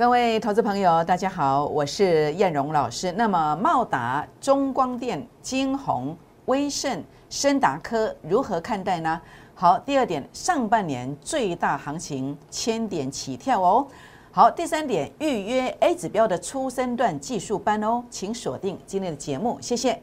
[0.00, 3.12] 各位投资朋友，大家好，我是燕荣老师。
[3.12, 9.20] 那么茂达、中光电、金鸿、威盛、深达科如何看待呢？
[9.54, 13.86] 好，第二点，上半年最大行情千点起跳哦。
[14.32, 20.00] 好，第三点，预约 A 指标的初升段技术班哦，请锁定今天的节目，谢谢。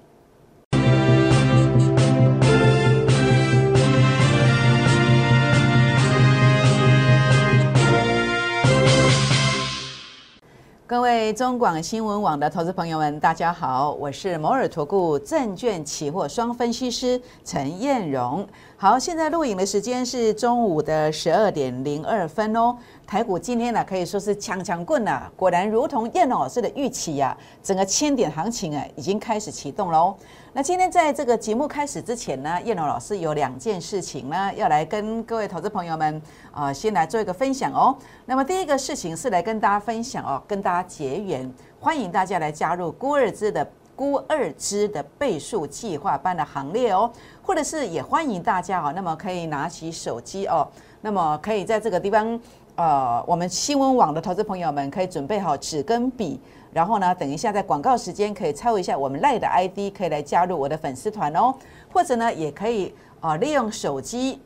[10.87, 18.47] 各位中广新闻网的投资朋友们，大家好，我是摩尔投顾证券期货双分析师陈燕荣。
[18.77, 22.73] 好，现在录影的时间是中午的十二点零二分哦。
[23.05, 30.15] 台股今天呢可以说是强强棍呐，果然如同燕老师的预期呀，整个千点行情啊已经开始启动喽。
[30.57, 36.19] 那今天在这个节目开始之前呢，燕龙老师有两件事情呢，要来跟各位投资朋友们
[36.51, 37.95] 啊，先来做一个分享哦。
[38.25, 41.47] 那么第一个事情是来跟大家分享哦，跟大家结缘，
[41.79, 50.67] 欢迎大家来加入孤二支的孤二支的倍数计划班的行列哦，或者是也欢迎大家哦，那么可以拿起手机哦，
[51.01, 52.41] 那么可以在这个地方，
[52.77, 56.39] 呃，我们新闻网的投资朋友们可以准备好纸跟笔。
[56.71, 61.51] 然后呢，等一下在广告时间可以抄一下我们赖的 ID，可以来加入我的粉丝团哦。
[61.91, 64.39] 或者呢，也可以啊利用手机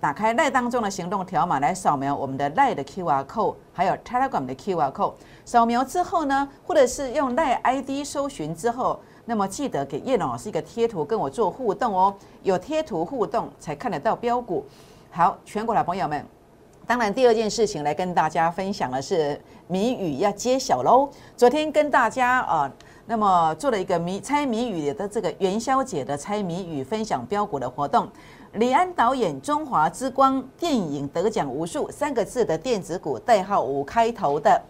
[0.00, 5.12] 打开赖当中的行动条码来扫描我们的赖的 QR code，还有 Telegram 的 QR code。
[5.44, 12.14] 扫描之后呢，或者是用赖 ID 搜寻之后，那么记得给叶老师一个贴图跟我做互动哦。
[12.42, 14.64] 有贴图互动才看得到标股。
[15.10, 16.26] 好，全国的朋友们。
[16.86, 21.08] 当然，第二件事情来跟大家分享的是谜语要揭晓喽。
[21.34, 22.70] 昨天跟大家啊，
[23.06, 28.06] 那么做了一个谜猜谜语的这个元宵节的猜谜语分享标股的活动。
[28.52, 34.60] 李安导演《中华之光》电影得奖无数，三个字的电子股代号五开头的，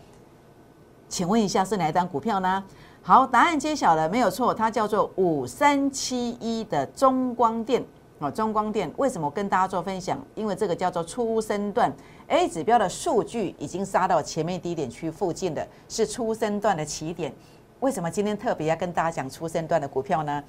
[1.09, 2.63] 请问一下是哪一张股票呢？
[3.03, 7.85] 好，答案揭晓了，没有错，它叫做五三七一的中光电。
[8.25, 10.19] 哦，中光电为什么跟大家做分享？
[10.35, 11.93] 因为这个叫做初升段
[12.29, 17.33] A 指标的数据已经杀到前面低点区附近的，是初升段的起点。
[17.81, 20.43] 为什么今天特别要跟大家讲初升段的股票呢？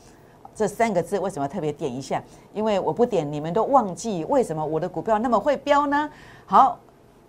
[0.53, 2.23] 这三个字为什么特别点一下？
[2.53, 6.09] 因为我不点，你们都忘记为什么我的股票那么会飙呢？
[6.45, 6.79] 好，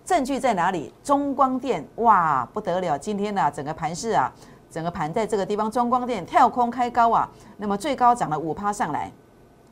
[0.05, 0.93] 证据在哪里？
[1.03, 2.97] 中光电哇，不得了！
[2.97, 4.31] 今天呢，整个盘市啊，
[4.71, 9.11] 整个盘在这个地方，中光电跳空开高啊，那么最高涨了五趴上来。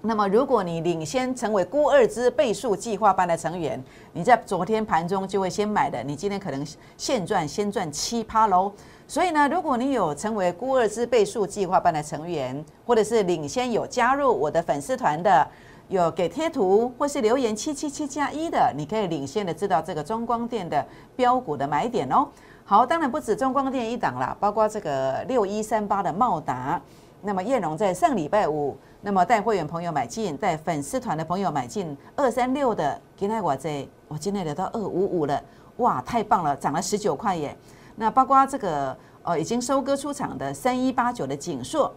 [0.08, 3.84] 那么，如果你领先成为孤二之倍数计划班的成员，
[4.14, 8.72] 你在昨天盘中就会先买的，你今天可能现赚先赚七趴喽。
[9.08, 15.48] 所以呢，如果你有成为孤二之倍数计划班的成员，或者是领先有加入我的粉丝团的，
[15.88, 20.86] 有给贴图或是留言七七七加一的，你可以领先的知道这个中光电的
[21.16, 22.28] 标股的买点哦。
[22.64, 26.80] 好，当然不止中光电一档啦，包括这个六一三八的茂达。
[27.22, 28.78] 那么叶龙在上礼拜五。
[29.06, 35.40] 那么带会员朋友买进，带粉丝团的朋友买进二三六的，今天我在，我今天来到二五五了，
[35.78, 37.56] 哇，太棒了，涨了十九块耶。
[37.96, 41.94] 那包括这个呃已经收割出场的三一八九的锦硕，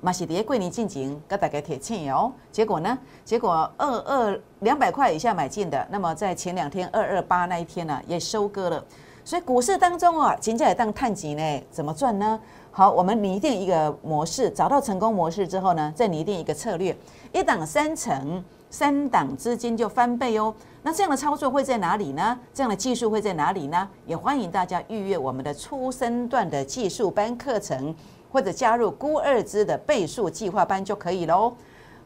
[0.00, 2.32] 马喜蝶桂林进景，给大家铁庆哦。
[2.50, 2.98] 结果呢？
[3.22, 8.82] 结果二二两百块以下买进的，那么在前两天二二八那一天呢，也收割了。
[9.28, 12.40] 所以股市当中啊，金价也当探级呢，怎么赚呢？
[12.70, 16.96] 好，我们拟定一个模式，找到成功模式之后呢，再拟定一个策略，
[17.30, 20.54] 一档三成，三档资金就翻倍哦。
[20.82, 22.38] 那这样的操作会在哪里呢？
[22.54, 23.86] 这样的技术会在哪里呢？
[24.06, 27.94] 也欢迎大家预约我们的初升段的技术班课程，
[28.32, 31.52] 或者加入孤二支的倍数计划班就可以喽。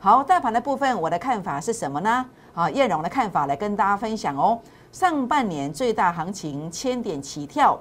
[0.01, 2.27] 好，大盘的部分，我的看法是什么呢？
[2.53, 4.59] 好，叶荣的看法来跟大家分享哦。
[4.93, 7.81] 上半年最大行情千点起跳，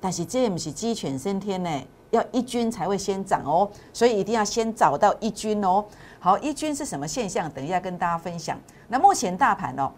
[0.00, 1.70] 但是这不是鸡犬升天呢。
[2.10, 5.84] 要一军才会先涨哦，所以一定要先找到一军哦。
[6.18, 7.48] 好，一军是什么现象？
[7.52, 8.58] 等一下跟大家分享。
[8.88, 9.92] 那目前大盘哦，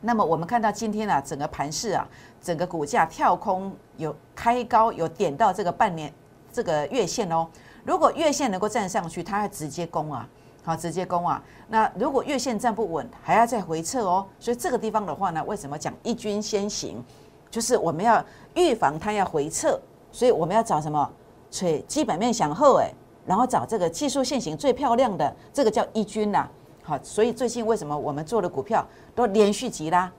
[0.00, 2.08] 那么我们看到今天啊，整个盘势啊，
[2.40, 6.10] 整个股价跳空有开高，有点到这个半年
[6.50, 7.46] 这个月线哦。
[7.84, 10.26] 如果月线能够站上去，它会直接攻啊，
[10.62, 11.42] 好，直接攻啊。
[11.68, 14.24] 那如果月线站不稳，还要再回撤哦。
[14.38, 17.02] 所以这个地方的话呢，为什么讲一军先行？
[17.50, 18.24] 就是我们要
[18.54, 19.78] 预防它要回撤，
[20.10, 21.10] 所以我们要找什么？
[21.50, 22.90] 所以基本面想后哎，
[23.26, 26.48] 然后找这个技术线型最漂亮的，这个叫一军呐。
[26.82, 30.12] 好，所以最近为什么我们做的股票都连续急啦，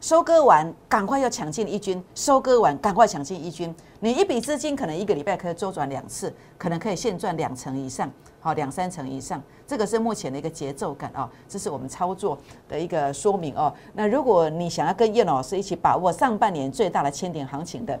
[0.00, 3.74] 收割完赶快要抢进一军，收割完赶快抢进一军。
[4.00, 8.10] 你一笔资金可能一个礼拜可以周转两次，可能可以现赚两成以上，
[8.40, 9.42] 好两三成以上。
[9.66, 13.70] 这个是目前的一个节奏感哦，这是我们操作的一个说明哦。
[13.92, 18.00] 那如果你想要跟叶老师一起把握上半年最大的千点行情的，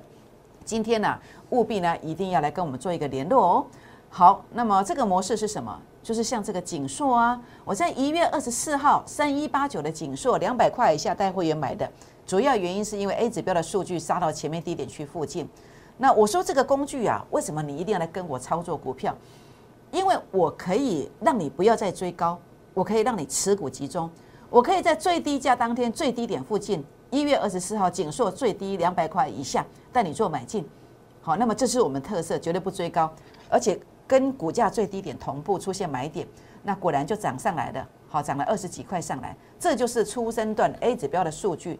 [0.64, 1.18] 今天呢
[1.50, 3.66] 务必呢一定要来跟我们做一个联络哦。
[4.08, 5.78] 好，那么这个模式是什么？
[6.02, 11.88] 就是像这个锦硕啊，我在一月二十四号三一八九的锦硕两百块以下带会员买的，
[12.26, 15.46] 主要原因是因为 A 指标的数据杀到前面低点区附近。
[15.98, 19.14] 那我说这个工具啊，为什么你一定要来跟我操作股票？
[19.90, 22.38] 因为我可以让你不要再追高，
[22.72, 24.10] 我可以让你持股集中，
[24.48, 30.66] 我可以在最低价当天最低点附近，一月二十四号锦硕最低两百块以下带你做买进。
[31.20, 33.12] 好，那么这是我们特色，绝对不追高，
[33.50, 33.78] 而且。
[34.10, 36.26] 跟股价最低点同步出现买点，
[36.64, 41.78] 那果然就涨上来了，好涨了二十几块上来，这就是初升段 A 指标的数据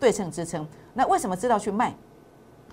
[0.00, 0.66] 对称支撑。
[0.94, 1.94] 那为什么知道去卖？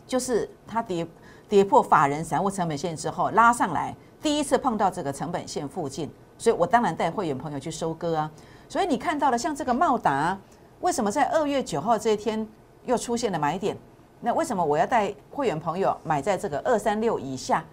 [0.08, 1.06] 就是它跌
[1.50, 8.32] 跌破法人散户成本线之后拉上来，第一次碰到这个成本线附近，所以我当然带会员朋友去收割啊。
[8.70, 10.40] 所以你看到了像这个茂达，
[10.80, 12.48] 为什么在二月九号这一天
[12.86, 13.76] 又出现了买点？
[14.22, 17.66] 那为什么我要带会员朋友买在这个二三六以下？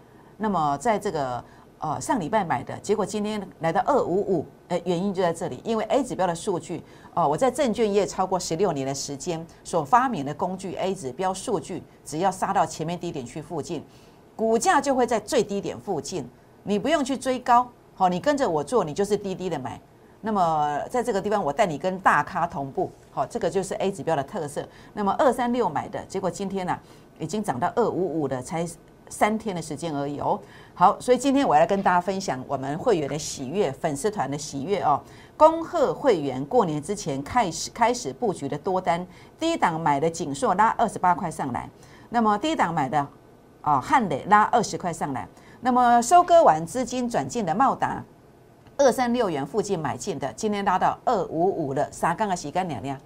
[0.43, 1.45] 那么在这个
[1.81, 6.83] 呃上礼拜买的结果，今天来到二五五，呃，原因就在这里，因为 A 指标的数据，
[7.13, 13.85] 哦，我在证券业超过十六年的时间所发明的工具 A 指标数据，只要杀到前面低点区附近，
[14.35, 16.27] 股价就会在最低点附近，
[16.63, 19.79] 你不用去追高，好，你跟着我做，你就是低低的买。
[20.23, 24.67] 那么在这个地方，我带你跟大咖同步，好，这个就是 A 指标的特色。
[24.95, 26.79] 那么二三六买的结果，今天呢
[27.19, 28.67] 已经涨到二五五了，才。
[29.11, 30.41] 三天的时间而已哦。
[30.73, 34.99] 好，所以今天我要跟大家分享我们会员的喜悦，粉丝团的喜悦哦。
[35.37, 39.07] 恭贺会员过年之前开始开始布局的多单，
[39.39, 41.69] 第一档买的锦硕拉二十八块上来，
[42.09, 43.07] 那么第一档买的
[43.61, 45.29] 啊汉磊拉二十块上来，
[45.61, 48.03] 那么收割完资金转进的茂达
[48.77, 52.99] 二三六元附近买进的，今天拉到二五五了，啥刚刚洗干两两，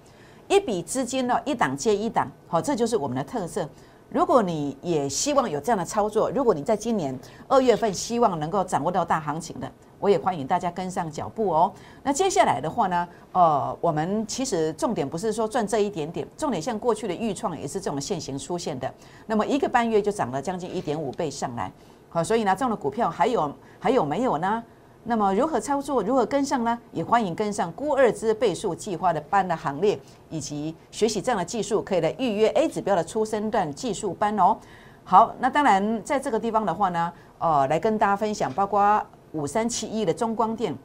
[0.47, 3.67] 一笔资金呢一档接一档，好，这就是我们的特色。
[4.09, 7.17] 如果你也希望有这样的操作，如果你在今年
[7.47, 9.69] 二月份希望能够掌握到大行情的，
[9.99, 11.71] 我也欢迎大家跟上脚步哦。
[12.03, 18.93] 那接下来的话呢，呃，我们其实重点不是说赚这一点点，重点像过去的预创也是这种现形出现的，
[19.25, 21.71] 那么一个半月就涨了将近一点五倍上来，
[22.09, 24.63] 好，所以呢，这样的股票还有还有没有呢？
[25.07, 26.01] 那么如何操作？
[26.01, 26.77] 如何跟上呢？
[26.91, 29.99] 也欢迎跟上估二支倍数计划的班的行列，
[30.31, 34.57] 以及学习这样的技术，可以来预约 A 指标的初升段技术班哦。
[35.03, 38.99] 好，那当然在这个地方的话呢，呃，来跟大家分享，包括
[39.33, 40.75] 五三七一的中光电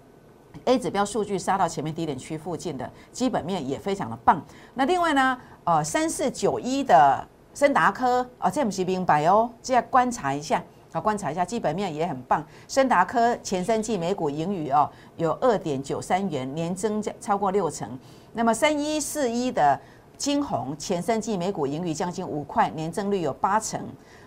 [0.66, 4.44] A 指标数据杀到前面低点区附近的基本面也非常的棒。
[4.74, 10.62] 那另外呢，呃，三四九一的森达科啊，这不是明白哦，这要观察一下。
[10.92, 12.44] 好，观察一下基本面也很棒。
[12.66, 17.88] 森达科前三季每股盈余哦，有二点九三元，年增加超过六成。
[18.32, 19.78] 那么三一四一的
[20.16, 23.80] 金鸿前三季每股盈余将近五块，年增率有八成。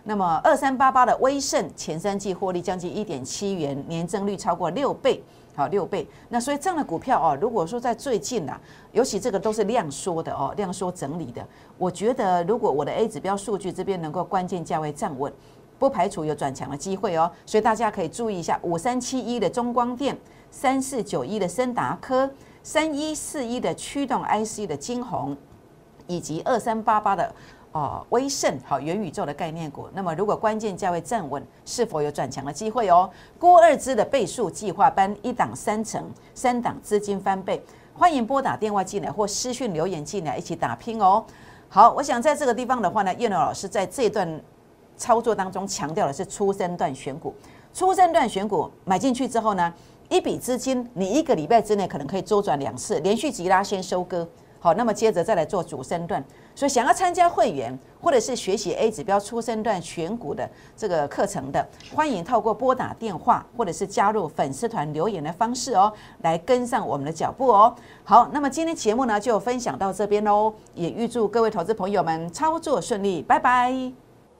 [0.06, 5.21] 那么二三八八的威盛前三季获利将近一点七元，年增率超过六倍，
[5.56, 6.07] 好六倍。
[6.30, 8.57] 那所以这样的股票哦，如果说在最近呐，
[8.94, 11.45] 尤其这个都是量缩的哦，量缩整理的，
[11.77, 15.31] 我觉得如果我的 A 指标数据这边能够关键价位站稳。
[15.83, 20.18] 不排除有转强的机会哦，所以大家可以注意一下五三七一的中光电、
[20.50, 22.31] 三四九一的森达科、
[22.63, 25.35] 三一四一的驱动 IC 的金鸿，
[26.07, 27.35] 以及二三八八的
[27.74, 29.89] 哦威盛好元宇宙的概念股。
[29.94, 33.09] 那么如果关键价位站稳，是否有转强的机会哦？
[33.37, 36.02] 郭二支的倍数计划班一档三成，
[36.33, 37.61] 三档资金翻倍，
[37.94, 41.25] 欢迎拨打电话进来或私讯留言进来一起打拼哦。
[41.68, 44.42] 好，我想在这个地方的话呢，叶龙老师在这段。
[44.97, 47.33] 操作当中强调的是初升段选股，
[47.73, 49.73] 初升段选股买进去之后呢，
[50.09, 54.28] 一笔资金你一个礼拜之内可能可以周转两次，连续急拉先收割，
[54.59, 56.23] 好，那么接着再来做主升段。
[56.56, 60.47] 所以想要参加会员或者是学习 A 指标初升段选股的
[60.78, 67.76] 这个课程的，欢迎透过拨打电话或者是加入粉丝团留言的方式哦，来跟上我们的脚步哦。
[68.04, 74.03] 好，那么今天节目呢就分享到这边喽，也预祝各位投资朋友们操作顺利，拜拜。